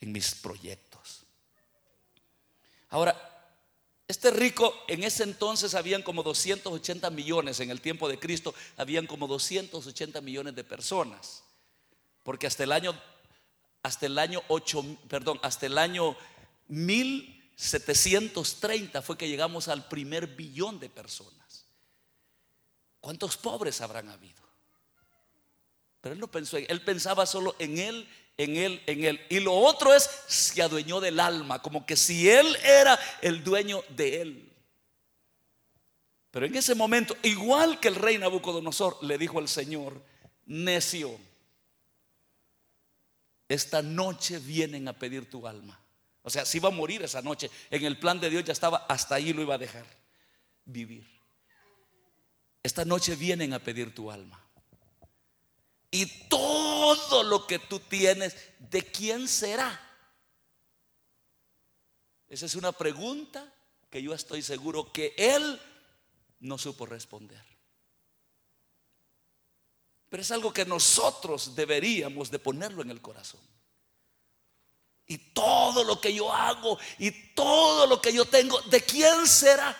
[0.00, 1.24] en mis proyectos.
[2.90, 3.26] Ahora,
[4.08, 9.06] este rico, en ese entonces habían como 280 millones, en el tiempo de Cristo habían
[9.06, 11.44] como 280 millones de personas,
[12.24, 13.00] porque hasta el año,
[13.82, 16.16] hasta el año 8, perdón, hasta el año
[16.70, 21.66] 1730 fue que llegamos al primer billón de personas.
[23.00, 24.40] ¿Cuántos pobres habrán habido?
[26.00, 29.20] Pero él no pensó en él, pensaba solo en él, en él, en él.
[29.28, 33.82] Y lo otro es, se adueñó del alma, como que si él era el dueño
[33.90, 34.46] de él.
[36.30, 40.00] Pero en ese momento, igual que el rey Nabucodonosor, le dijo al Señor,
[40.46, 41.18] necio,
[43.48, 45.79] esta noche vienen a pedir tu alma.
[46.22, 48.86] O sea, si iba a morir esa noche, en el plan de Dios ya estaba,
[48.88, 49.86] hasta ahí lo iba a dejar
[50.64, 51.06] vivir.
[52.62, 54.44] Esta noche vienen a pedir tu alma.
[55.90, 59.80] Y todo lo que tú tienes, ¿de quién será?
[62.28, 63.52] Esa es una pregunta
[63.88, 65.60] que yo estoy seguro que él
[66.38, 67.44] no supo responder.
[70.08, 73.40] Pero es algo que nosotros deberíamos de ponerlo en el corazón.
[75.10, 79.76] Y todo lo que yo hago y todo lo que yo tengo, ¿de quién será?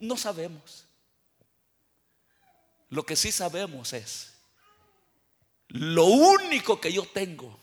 [0.00, 0.84] No sabemos.
[2.88, 4.34] Lo que sí sabemos es
[5.68, 7.56] lo único que yo tengo,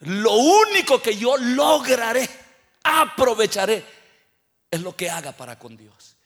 [0.00, 2.28] lo único que yo lograré,
[2.82, 3.84] aprovecharé,
[4.72, 6.16] es lo que haga para con Dios.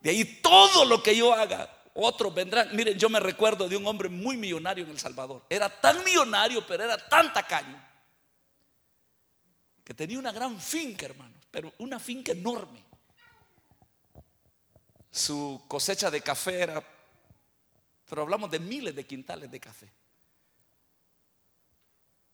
[0.00, 2.74] De ahí todo lo que yo haga, otros vendrán.
[2.74, 5.44] Miren, yo me recuerdo de un hombre muy millonario en El Salvador.
[5.48, 7.82] Era tan millonario, pero era tan tacaño,
[9.82, 12.82] que tenía una gran finca, hermanos, pero una finca enorme.
[15.10, 16.94] Su cosecha de café era
[18.08, 19.90] pero hablamos de miles de quintales de café.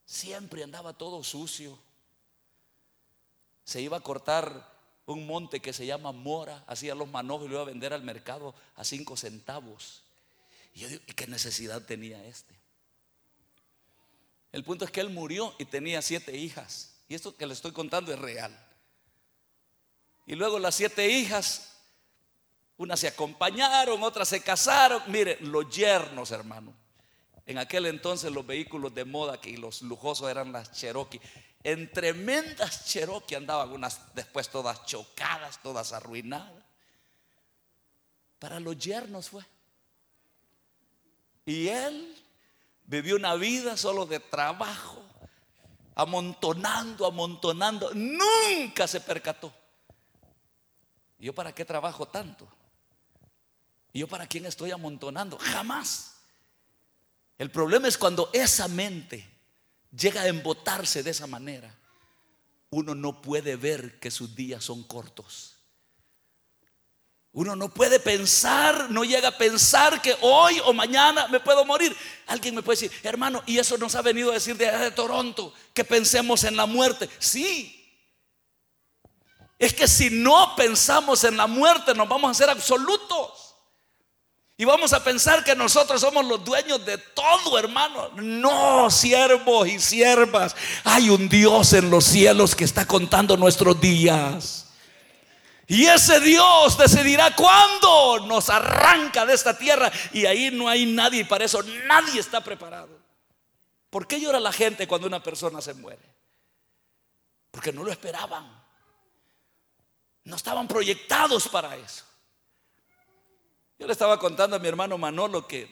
[0.04, 1.78] Siempre andaba todo sucio.
[3.64, 4.69] Se iba a cortar
[5.12, 8.02] un monte que se llama Mora, hacía los manojos y lo iba a vender al
[8.02, 10.02] mercado a cinco centavos.
[10.74, 12.54] Y yo digo, ¿y qué necesidad tenía este?
[14.52, 16.96] El punto es que él murió y tenía siete hijas.
[17.08, 18.56] Y esto que le estoy contando es real.
[20.26, 21.70] Y luego las siete hijas
[22.80, 25.02] unas se acompañaron, otras se casaron.
[25.08, 26.72] Mire, los yernos, hermano.
[27.44, 31.20] En aquel entonces los vehículos de moda que los lujosos eran las Cherokee.
[31.62, 36.64] En tremendas Cherokee andaban unas después todas chocadas, todas arruinadas.
[38.38, 39.44] Para los yernos fue.
[41.44, 42.16] Y él
[42.84, 45.02] vivió una vida solo de trabajo,
[45.94, 47.90] amontonando, amontonando.
[47.92, 49.52] Nunca se percató.
[51.18, 52.48] ¿Yo para qué trabajo tanto?
[53.92, 55.36] ¿Y yo para quién estoy amontonando?
[55.38, 56.16] Jamás.
[57.36, 59.28] El problema es cuando esa mente
[59.90, 61.74] llega a embotarse de esa manera,
[62.70, 65.56] uno no puede ver que sus días son cortos.
[67.32, 71.96] Uno no puede pensar, no llega a pensar que hoy o mañana me puedo morir.
[72.26, 75.84] Alguien me puede decir, hermano, y eso nos ha venido a decir de, Toronto, que
[75.84, 77.08] pensemos en la muerte.
[77.20, 77.76] Sí.
[79.58, 83.39] Es que si no pensamos en la muerte, nos vamos a hacer absolutos.
[84.60, 88.10] Y vamos a pensar que nosotros somos los dueños de todo, hermano.
[88.16, 90.54] No, siervos y siervas.
[90.84, 94.66] Hay un Dios en los cielos que está contando nuestros días.
[95.66, 99.90] Y ese Dios decidirá cuándo nos arranca de esta tierra.
[100.12, 101.22] Y ahí no hay nadie.
[101.22, 103.00] Y para eso nadie está preparado.
[103.88, 106.04] ¿Por qué llora la gente cuando una persona se muere?
[107.50, 108.62] Porque no lo esperaban.
[110.24, 112.09] No estaban proyectados para eso.
[113.80, 115.66] Yo le estaba contando a mi hermano Manolo que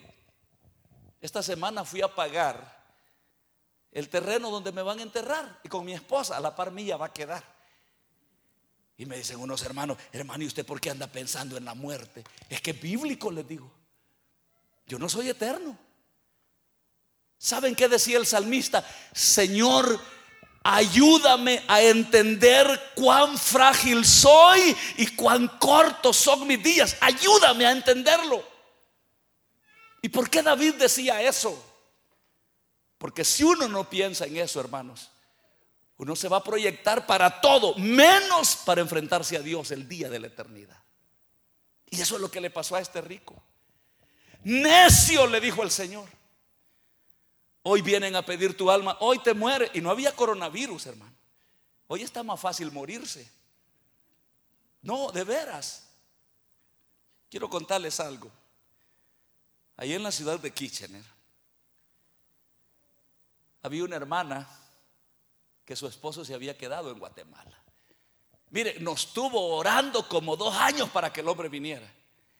[1.20, 2.88] esta semana fui a pagar
[3.92, 6.96] el terreno donde me van a enterrar y con mi esposa a la par mía
[6.96, 7.44] va a quedar.
[8.96, 12.24] Y me dicen unos hermanos, hermano, ¿y usted por qué anda pensando en la muerte?
[12.48, 13.70] Es que es bíblico, les digo.
[14.86, 15.76] Yo no soy eterno.
[17.36, 18.86] ¿Saben qué decía el salmista?
[19.12, 20.00] Señor,
[20.70, 26.94] Ayúdame a entender cuán frágil soy y cuán cortos son mis días.
[27.00, 28.46] Ayúdame a entenderlo.
[30.02, 31.58] ¿Y por qué David decía eso?
[32.98, 35.10] Porque si uno no piensa en eso, hermanos,
[35.96, 40.18] uno se va a proyectar para todo, menos para enfrentarse a Dios el día de
[40.18, 40.76] la eternidad.
[41.88, 43.42] Y eso es lo que le pasó a este rico.
[44.44, 46.17] Necio le dijo el Señor.
[47.70, 49.70] Hoy vienen a pedir tu alma, hoy te muere.
[49.74, 51.14] Y no había coronavirus, hermano.
[51.86, 53.30] Hoy está más fácil morirse.
[54.80, 55.86] No, de veras.
[57.28, 58.30] Quiero contarles algo.
[59.76, 61.04] Ahí en la ciudad de Kitchener
[63.60, 64.48] había una hermana
[65.66, 67.62] que su esposo se había quedado en Guatemala.
[68.48, 71.97] Mire, nos estuvo orando como dos años para que el hombre viniera.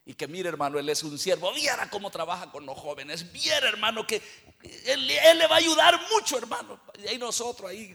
[0.08, 1.52] Y que mire, hermano, él es un siervo.
[1.52, 3.30] Viera cómo trabaja con los jóvenes.
[3.30, 4.22] Viera, hermano, que
[4.86, 6.80] él, le va a ayudar mucho, hermano.
[7.12, 7.94] Y nosotros, ahí,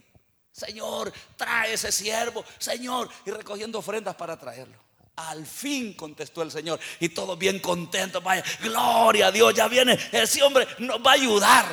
[0.51, 3.09] Señor, trae ese siervo, Señor.
[3.25, 4.77] Y recogiendo ofrendas para traerlo.
[5.15, 6.79] Al fin contestó el Señor.
[6.99, 8.21] Y todo bien contento.
[8.21, 9.97] Vaya, gloria a Dios, ya viene.
[10.11, 11.65] Ese hombre nos va a ayudar.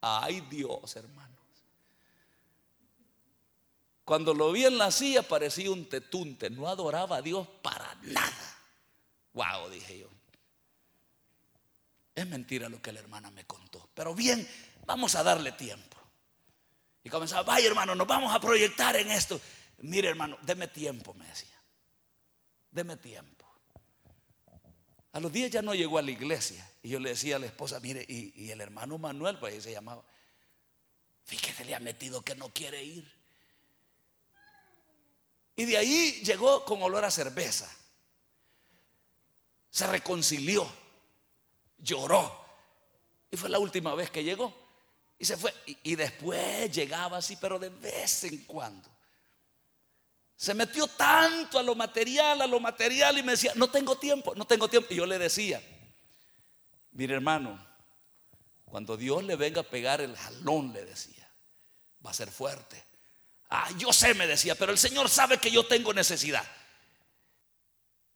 [0.00, 1.38] Ay, Dios, hermanos.
[4.04, 6.50] Cuando lo vi en la silla parecía un tetunte.
[6.50, 8.53] No adoraba a Dios para nada.
[9.34, 10.08] Wow, dije yo.
[12.14, 13.90] Es mentira lo que la hermana me contó.
[13.92, 14.48] Pero bien,
[14.86, 15.98] vamos a darle tiempo.
[17.02, 19.40] Y comenzaba, vaya hermano, nos vamos a proyectar en esto.
[19.78, 21.60] Mire hermano, deme tiempo, me decía.
[22.70, 23.44] Deme tiempo.
[25.12, 26.68] A los días ya no llegó a la iglesia.
[26.82, 29.72] Y yo le decía a la esposa, mire, y, el hermano Manuel, pues ahí se
[29.72, 30.04] llamaba.
[31.24, 33.12] Fíjese, le ha metido que no quiere ir.
[35.56, 37.70] Y de ahí llegó con olor a cerveza
[39.74, 40.70] se reconcilió,
[41.78, 42.46] lloró.
[43.28, 44.54] Y fue la última vez que llegó.
[45.18, 45.52] Y se fue.
[45.82, 48.88] Y, después llegaba así, pero de vez en cuando.
[50.36, 54.32] Se metió tanto a lo material, a lo material, y me decía, no tengo tiempo,
[54.36, 54.86] no tengo tiempo.
[54.92, 55.60] Y yo le decía,
[56.92, 57.58] mire hermano,
[58.64, 61.28] cuando Dios le venga a pegar el jalón, le decía,
[62.06, 62.80] va a ser fuerte.
[63.50, 66.46] Ah, yo sé, me decía, pero el Señor sabe que yo tengo necesidad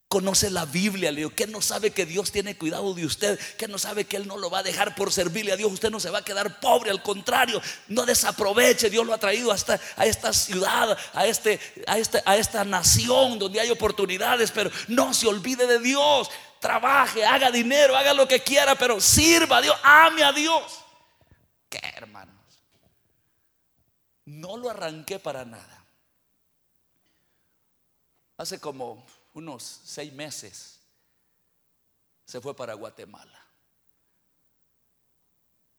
[0.09, 3.69] conoce la Biblia, le digo, que no sabe que Dios tiene cuidado de usted, que
[3.69, 6.01] no sabe que Él no lo va a dejar por servirle a Dios, usted no
[6.01, 10.07] se va a quedar pobre, al contrario, no desaproveche, Dios lo ha traído hasta a
[10.07, 15.27] esta ciudad, a, este, a, este, a esta nación donde hay oportunidades, pero no se
[15.27, 20.25] olvide de Dios, trabaje, haga dinero, haga lo que quiera, pero sirva a Dios, ame
[20.25, 20.85] a Dios.
[21.69, 22.35] ¿Qué hermanos?
[24.25, 25.85] No lo arranqué para nada.
[28.39, 29.05] Hace como
[29.39, 30.81] unos seis meses,
[32.25, 33.45] se fue para Guatemala.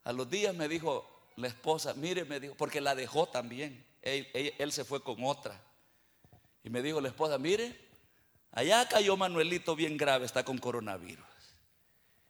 [0.03, 3.85] A los días me dijo la esposa, mire, me dijo, porque la dejó también.
[4.01, 5.61] Él, se fue con otra.
[6.63, 7.79] Y me dijo la esposa, mire,
[8.51, 11.25] allá cayó Manuelito bien grave, está con coronavirus.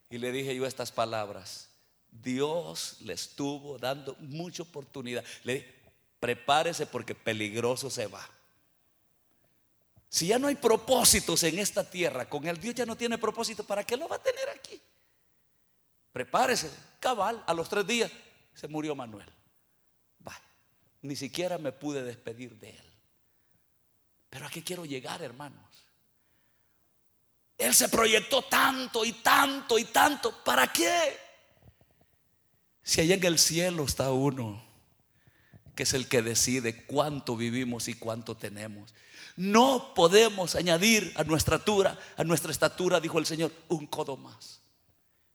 [0.09, 1.69] Y le dije yo estas palabras,
[2.11, 5.23] Dios le estuvo dando mucha oportunidad.
[5.43, 5.75] Le dije,
[6.19, 8.27] prepárese porque peligroso se va.
[10.09, 13.63] Si ya no hay propósitos en esta tierra, con el Dios ya no tiene propósito,
[13.63, 14.81] ¿para qué lo va a tener aquí?
[16.11, 18.11] Prepárese, cabal, a los tres días
[18.53, 19.31] se murió Manuel.
[21.01, 22.93] ni siquiera me pude despedir de él.
[24.29, 25.87] Pero a qué quiero llegar, hermanos.
[27.57, 30.43] Él se proyectó tanto y tanto y tanto.
[30.43, 31.17] ¿Para qué?
[32.83, 34.61] Si allá en el cielo está uno,
[35.75, 38.93] que es el que decide cuánto vivimos y cuánto tenemos.
[39.35, 44.59] No podemos añadir a nuestra estatura, a nuestra estatura, dijo el Señor, un codo más.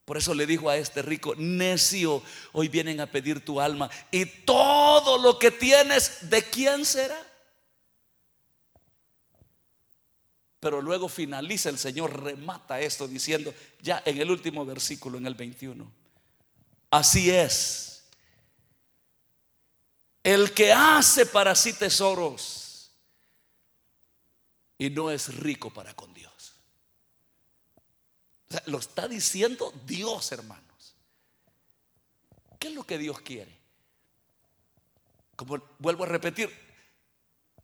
[0.04, 2.22] Por eso le dijo a este rico, necio,
[2.52, 7.18] hoy vienen a pedir tu alma y todo lo que tienes, ¿de quién será?
[10.60, 15.34] Pero luego finaliza el Señor, remata esto diciendo, ya en el último versículo, en el
[15.34, 15.90] 21.
[16.90, 17.93] Así es.
[20.24, 22.90] El que hace para sí tesoros
[24.78, 26.54] y no es rico para con Dios.
[28.66, 30.96] lo está diciendo Dios, hermanos.
[32.58, 33.54] ¿Qué es lo que Dios quiere?
[35.36, 36.50] Como vuelvo a repetir,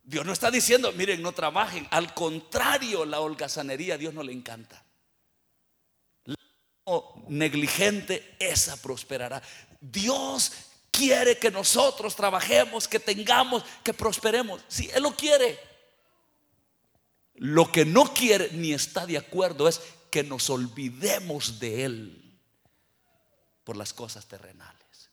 [0.03, 1.87] Dios no está diciendo, miren, no trabajen.
[1.89, 4.83] Al contrario, la holgazanería a Dios no le encanta.
[6.25, 6.35] La
[7.27, 9.41] negligente, esa prosperará.
[9.79, 10.51] Dios
[10.91, 14.61] quiere que nosotros trabajemos, que tengamos, que prosperemos.
[14.67, 15.59] Si Él lo quiere.
[17.35, 19.81] Lo que no quiere ni está de acuerdo es
[20.11, 22.39] que nos olvidemos de Él
[23.63, 25.09] por las cosas terrenales.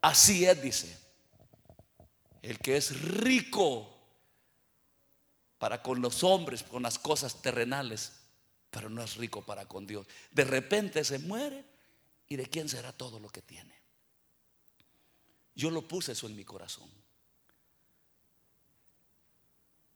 [0.00, 0.98] Así es, dice.
[2.40, 3.94] El que es rico
[5.58, 8.12] para con los hombres, con las cosas terrenales,
[8.70, 10.06] pero no es rico para con Dios.
[10.30, 11.64] De repente se muere
[12.28, 13.74] y de quién será todo lo que tiene.
[15.54, 16.88] Yo lo puse eso en mi corazón.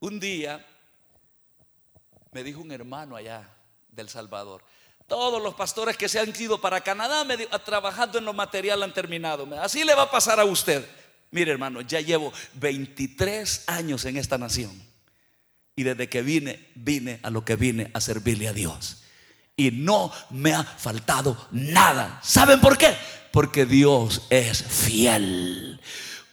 [0.01, 0.67] Un día
[2.33, 3.49] me dijo un hermano allá
[3.89, 4.65] del Salvador,
[5.07, 7.27] todos los pastores que se han ido para Canadá
[7.65, 9.47] trabajando en lo material han terminado.
[9.61, 10.89] Así le va a pasar a usted.
[11.31, 14.71] Mire hermano, ya llevo 23 años en esta nación.
[15.77, 19.02] Y desde que vine, vine a lo que vine a servirle a Dios.
[19.57, 22.21] Y no me ha faltado nada.
[22.23, 22.97] ¿Saben por qué?
[23.33, 25.81] Porque Dios es fiel.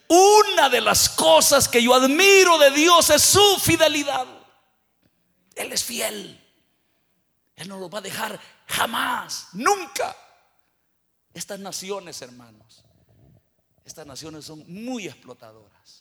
[0.08, 4.26] Una de las cosas que yo admiro de Dios es su fidelidad.
[5.56, 6.44] Él es fiel.
[7.56, 10.16] Él no lo va a dejar jamás, nunca.
[11.34, 12.84] Estas naciones, hermanos,
[13.84, 15.99] estas naciones son muy explotadoras.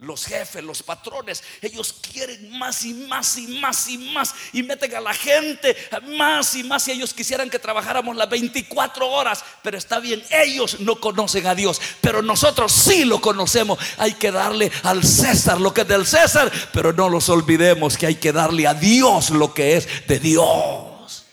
[0.00, 4.94] Los jefes, los patrones, ellos quieren más y más y más y más y meten
[4.94, 5.76] a la gente
[6.16, 10.78] más y más y ellos quisieran que trabajáramos las 24 horas, pero está bien, ellos
[10.80, 13.78] no conocen a Dios, pero nosotros sí lo conocemos.
[13.96, 18.06] Hay que darle al César lo que es del César, pero no los olvidemos que
[18.06, 21.26] hay que darle a Dios lo que es de Dios.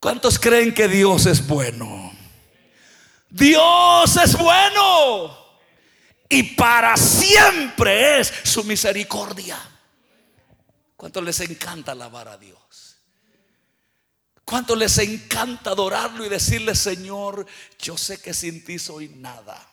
[0.00, 2.12] ¿Cuántos creen que Dios es bueno?
[3.30, 5.43] Dios es bueno
[6.28, 9.58] y para siempre es su misericordia.
[10.96, 12.96] ¿Cuánto les encanta alabar a Dios?
[14.44, 17.46] ¿Cuánto les encanta adorarlo y decirle, Señor,
[17.78, 19.70] yo sé que sin ti soy nada?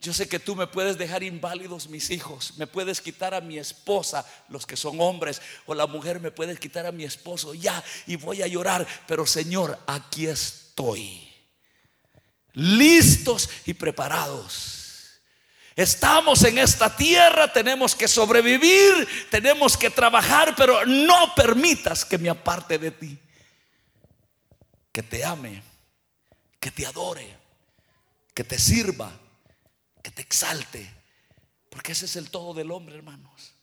[0.00, 3.58] Yo sé que tú me puedes dejar inválidos mis hijos, me puedes quitar a mi
[3.58, 7.82] esposa, los que son hombres, o la mujer me puede quitar a mi esposo, ya,
[8.06, 11.28] y voy a llorar, pero Señor, aquí estoy
[12.52, 14.77] listos y preparados.
[15.78, 22.28] Estamos en esta tierra, tenemos que sobrevivir, tenemos que trabajar, pero no permitas que me
[22.28, 23.16] aparte de ti.
[24.90, 25.62] Que te ame,
[26.58, 27.32] que te adore,
[28.34, 29.08] que te sirva,
[30.02, 30.92] que te exalte.
[31.70, 33.54] Porque ese es el todo del hombre, hermanos.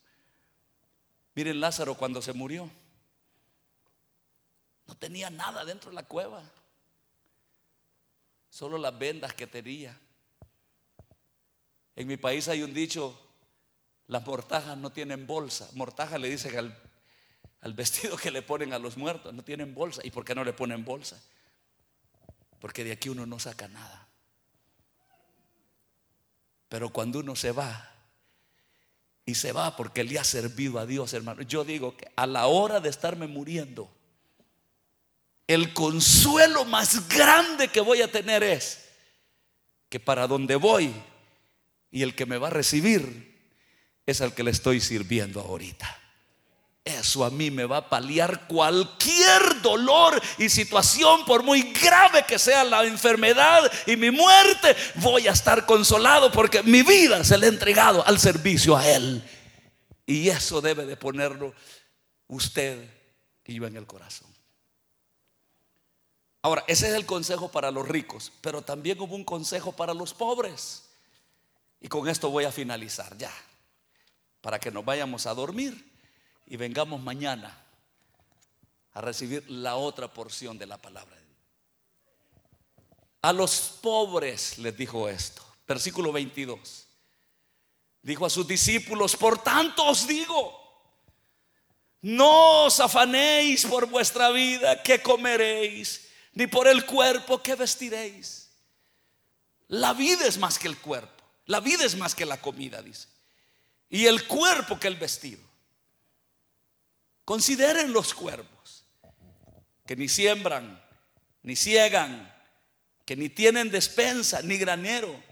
[1.33, 2.71] Miren Lázaro cuando se murió.
[4.87, 6.49] No tenía nada dentro de la cueva
[8.49, 9.99] solo las vendas que tenía.
[11.95, 13.19] En mi país hay un dicho,
[14.07, 15.69] las mortajas no tienen bolsa.
[15.73, 16.77] Mortaja le dicen al,
[17.61, 20.01] al vestido que le ponen a los muertos, no tienen bolsa.
[20.03, 21.21] ¿Y por qué no le ponen bolsa?
[22.59, 24.07] Porque de aquí uno no saca nada.
[26.69, 27.91] Pero cuando uno se va,
[29.25, 32.45] y se va porque le ha servido a Dios, hermano, yo digo que a la
[32.45, 33.89] hora de estarme muriendo,
[35.47, 38.89] el consuelo más grande que voy a tener es
[39.89, 40.93] que para donde voy
[41.95, 43.39] y el que me va a recibir
[44.05, 45.97] es al que le estoy sirviendo ahorita.
[46.83, 52.37] Eso a mí me va a paliar cualquier dolor y situación, por muy grave que
[52.37, 57.45] sea la enfermedad y mi muerte, voy a estar consolado porque mi vida se le
[57.45, 59.23] ha entregado al servicio a Él.
[60.05, 61.53] Y eso debe de ponerlo
[62.27, 62.89] usted
[63.45, 64.27] y yo en el corazón.
[66.41, 70.13] Ahora, ese es el consejo para los ricos, pero también hubo un consejo para los
[70.13, 70.84] pobres.
[71.79, 73.31] Y con esto voy a finalizar ya,
[74.41, 75.93] para que nos vayamos a dormir
[76.45, 77.55] y vengamos mañana
[78.93, 81.15] a recibir la otra porción de la palabra.
[83.21, 86.87] A los pobres les dijo esto, versículo 22.
[88.03, 90.61] Dijo a sus discípulos, por tanto os digo,
[92.01, 98.51] no os afanéis por vuestra vida, que comeréis ni por el cuerpo que vestiréis.
[99.69, 101.14] La vida es más que el cuerpo,
[101.45, 103.07] la vida es más que la comida, dice.
[103.89, 105.43] y el cuerpo que el vestido.
[107.23, 108.85] Consideren los cuervos,
[109.85, 110.83] que ni siembran,
[111.41, 112.31] ni ciegan,
[113.03, 115.23] que ni tienen despensa, ni granero,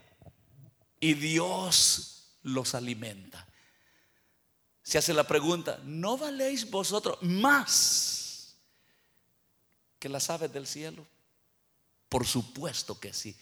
[1.00, 3.48] y Dios los alimenta.
[4.84, 8.56] Se hace la pregunta, ¿no valéis vosotros más
[10.00, 11.06] que las aves del cielo?
[12.10, 13.36] Por supuesto que sí.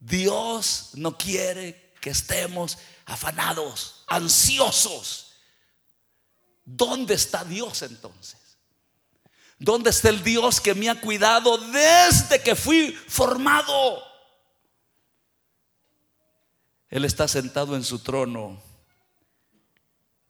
[0.00, 5.34] Dios no quiere que estemos afanados, ansiosos.
[6.64, 8.58] ¿Dónde está Dios entonces?
[9.58, 14.02] ¿Dónde está el Dios que me ha cuidado desde que fui formado?
[16.88, 18.60] Él está sentado en su trono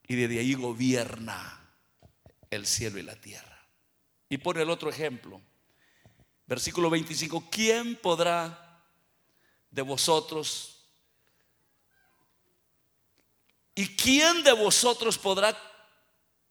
[0.08, 1.70] y desde ahí gobierna
[2.50, 3.64] el cielo y la tierra.
[4.28, 5.40] Y pone el otro ejemplo.
[6.46, 8.69] Versículo 25, ¿quién podrá
[9.70, 10.80] de vosotros
[13.74, 15.56] y quién de vosotros podrá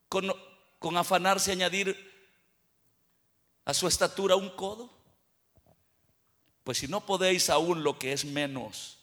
[0.08, 0.32] con,
[0.78, 1.96] con afanarse añadir
[3.64, 4.90] a su estatura un codo?
[6.64, 8.98] Pues si no podéis aún lo que es menos,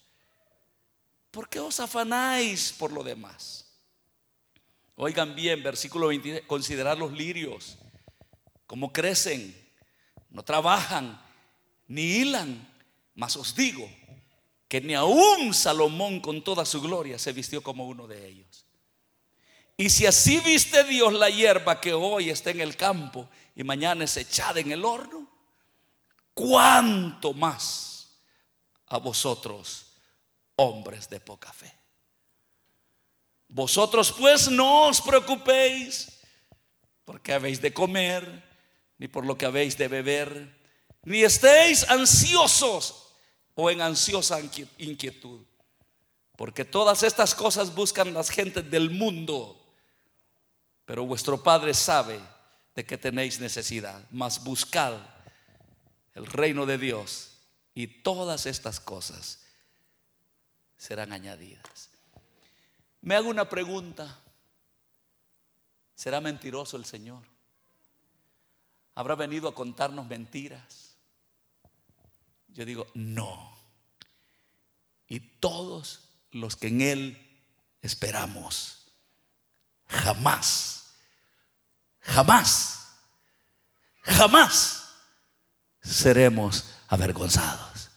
[1.31, 3.65] ¿por qué os afanáis por lo demás?
[4.95, 7.77] Oigan bien, versículo 23, considerad los lirios,
[8.65, 9.55] cómo crecen,
[10.31, 11.21] no trabajan,
[11.87, 12.67] ni hilan,
[13.15, 13.89] mas os digo
[14.67, 18.65] que ni aún Salomón con toda su gloria se vistió como uno de ellos.
[19.77, 24.03] Y si así viste Dios la hierba que hoy está en el campo y mañana
[24.03, 25.29] es echada en el horno,
[26.33, 28.19] ¿cuánto más
[28.87, 29.93] a vosotros,
[30.55, 31.73] hombres de poca fe?
[33.47, 36.09] Vosotros pues no os preocupéis
[37.05, 38.43] porque habéis de comer,
[38.97, 40.57] ni por lo que habéis de beber,
[41.03, 43.06] ni estéis ansiosos
[43.57, 44.39] o en ansiosa
[44.77, 45.41] inquietud.
[46.37, 49.59] Porque todas estas cosas buscan las gentes del mundo,
[50.85, 52.19] pero vuestro Padre sabe
[52.75, 54.05] de que tenéis necesidad.
[54.11, 54.99] Mas buscad
[56.13, 57.31] el reino de Dios
[57.73, 59.39] y todas estas cosas
[60.77, 61.89] serán añadidas.
[63.01, 64.19] Me hago una pregunta.
[65.95, 67.23] ¿Será mentiroso el Señor?
[68.93, 70.86] ¿Habrá venido a contarnos mentiras?
[72.57, 73.55] Yo digo, no.
[75.07, 77.39] Y todos los que en Él
[77.83, 78.87] esperamos,
[79.87, 80.95] jamás,
[81.99, 82.95] jamás,
[84.01, 84.89] jamás
[85.83, 87.91] seremos avergonzados.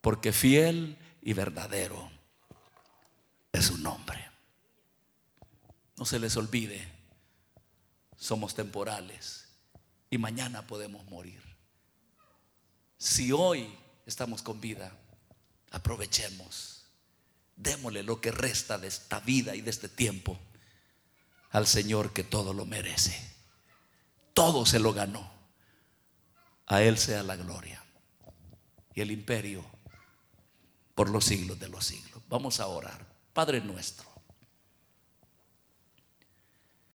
[0.00, 2.12] Porque fiel y verdadero
[3.50, 4.30] es su nombre.
[5.96, 6.86] No se les olvide,
[8.16, 9.48] somos temporales
[10.10, 11.42] y mañana podemos morir.
[12.96, 13.79] Si hoy
[14.10, 14.92] estamos con vida,
[15.70, 16.84] aprovechemos,
[17.56, 20.38] démosle lo que resta de esta vida y de este tiempo
[21.50, 23.18] al Señor que todo lo merece.
[24.34, 25.30] Todo se lo ganó.
[26.66, 27.84] A Él sea la gloria
[28.94, 29.64] y el imperio
[30.94, 32.22] por los siglos de los siglos.
[32.28, 33.06] Vamos a orar.
[33.32, 34.09] Padre nuestro